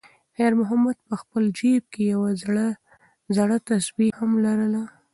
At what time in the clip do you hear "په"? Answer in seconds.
1.07-1.15